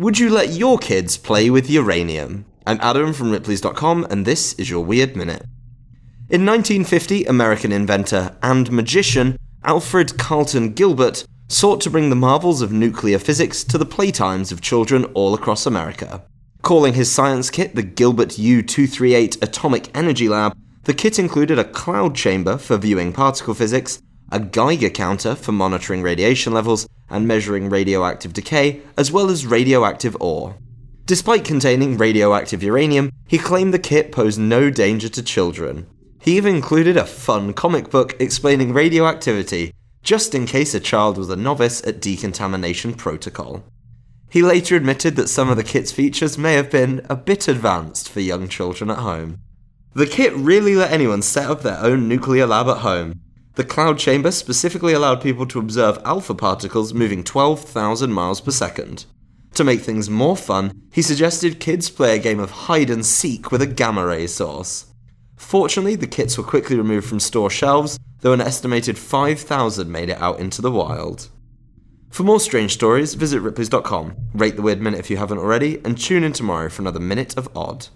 Would 0.00 0.18
you 0.18 0.30
let 0.30 0.52
your 0.52 0.78
kids 0.78 1.18
play 1.18 1.50
with 1.50 1.68
uranium? 1.68 2.46
I'm 2.66 2.78
Adam 2.80 3.12
from 3.12 3.30
Ripley's.com, 3.30 4.06
and 4.08 4.24
this 4.24 4.54
is 4.54 4.70
your 4.70 4.82
Weird 4.82 5.14
Minute. 5.14 5.42
In 6.30 6.46
1950, 6.46 7.26
American 7.26 7.70
inventor 7.70 8.34
and 8.42 8.72
magician 8.72 9.36
Alfred 9.62 10.16
Carlton 10.16 10.72
Gilbert 10.72 11.26
sought 11.48 11.82
to 11.82 11.90
bring 11.90 12.08
the 12.08 12.16
marvels 12.16 12.62
of 12.62 12.72
nuclear 12.72 13.18
physics 13.18 13.62
to 13.64 13.76
the 13.76 13.84
playtimes 13.84 14.50
of 14.50 14.62
children 14.62 15.04
all 15.12 15.34
across 15.34 15.66
America. 15.66 16.22
Calling 16.62 16.94
his 16.94 17.12
science 17.12 17.50
kit 17.50 17.74
the 17.74 17.82
Gilbert 17.82 18.30
U238 18.30 19.42
Atomic 19.42 19.94
Energy 19.94 20.30
Lab, 20.30 20.56
the 20.84 20.94
kit 20.94 21.18
included 21.18 21.58
a 21.58 21.64
cloud 21.64 22.16
chamber 22.16 22.56
for 22.56 22.78
viewing 22.78 23.12
particle 23.12 23.52
physics, 23.52 24.00
a 24.32 24.40
Geiger 24.40 24.88
counter 24.88 25.34
for 25.34 25.52
monitoring 25.52 26.00
radiation 26.00 26.54
levels 26.54 26.86
and 27.10 27.26
measuring 27.26 27.68
radioactive 27.68 28.32
decay, 28.32 28.80
as 28.96 29.12
well 29.12 29.28
as 29.28 29.46
radioactive 29.46 30.16
ore. 30.20 30.56
Despite 31.06 31.44
containing 31.44 31.96
radioactive 31.96 32.62
uranium, 32.62 33.10
he 33.26 33.36
claimed 33.36 33.74
the 33.74 33.78
kit 33.78 34.12
posed 34.12 34.38
no 34.38 34.70
danger 34.70 35.08
to 35.08 35.22
children. 35.22 35.86
He 36.22 36.36
even 36.36 36.54
included 36.54 36.96
a 36.96 37.04
fun 37.04 37.52
comic 37.52 37.90
book 37.90 38.14
explaining 38.20 38.72
radioactivity, 38.72 39.72
just 40.02 40.34
in 40.34 40.46
case 40.46 40.72
a 40.72 40.80
child 40.80 41.18
was 41.18 41.28
a 41.28 41.36
novice 41.36 41.84
at 41.86 42.00
decontamination 42.00 42.94
protocol. 42.94 43.64
He 44.30 44.42
later 44.42 44.76
admitted 44.76 45.16
that 45.16 45.28
some 45.28 45.50
of 45.50 45.56
the 45.56 45.64
kit's 45.64 45.90
features 45.90 46.38
may 46.38 46.54
have 46.54 46.70
been 46.70 47.04
a 47.10 47.16
bit 47.16 47.48
advanced 47.48 48.08
for 48.08 48.20
young 48.20 48.48
children 48.48 48.90
at 48.90 48.98
home. 48.98 49.38
The 49.94 50.06
kit 50.06 50.32
really 50.36 50.76
let 50.76 50.92
anyone 50.92 51.22
set 51.22 51.50
up 51.50 51.62
their 51.62 51.80
own 51.80 52.06
nuclear 52.06 52.46
lab 52.46 52.68
at 52.68 52.78
home. 52.78 53.20
The 53.54 53.64
cloud 53.64 53.98
chamber 53.98 54.30
specifically 54.30 54.92
allowed 54.92 55.20
people 55.20 55.46
to 55.46 55.58
observe 55.58 55.98
alpha 56.04 56.34
particles 56.34 56.94
moving 56.94 57.24
12,000 57.24 58.12
miles 58.12 58.40
per 58.40 58.52
second. 58.52 59.06
To 59.54 59.64
make 59.64 59.80
things 59.80 60.08
more 60.08 60.36
fun, 60.36 60.82
he 60.92 61.02
suggested 61.02 61.60
kids 61.60 61.90
play 61.90 62.16
a 62.16 62.20
game 62.20 62.38
of 62.38 62.50
hide 62.50 62.90
and 62.90 63.04
seek 63.04 63.50
with 63.50 63.60
a 63.60 63.66
gamma 63.66 64.06
ray 64.06 64.26
source. 64.26 64.86
Fortunately, 65.36 65.96
the 65.96 66.06
kits 66.06 66.38
were 66.38 66.44
quickly 66.44 66.76
removed 66.76 67.08
from 67.08 67.18
store 67.18 67.50
shelves, 67.50 67.98
though 68.20 68.32
an 68.32 68.40
estimated 68.40 68.96
5,000 68.96 69.90
made 69.90 70.10
it 70.10 70.18
out 70.18 70.38
into 70.38 70.62
the 70.62 70.70
wild. 70.70 71.28
For 72.10 72.22
more 72.22 72.40
strange 72.40 72.72
stories, 72.72 73.14
visit 73.14 73.40
ripley's.com, 73.40 74.16
rate 74.34 74.56
the 74.56 74.62
Weird 74.62 74.80
Minute 74.80 75.00
if 75.00 75.10
you 75.10 75.16
haven't 75.16 75.38
already, 75.38 75.80
and 75.84 75.98
tune 75.98 76.24
in 76.24 76.32
tomorrow 76.32 76.68
for 76.68 76.82
another 76.82 77.00
Minute 77.00 77.36
of 77.36 77.48
Odd. 77.56 77.88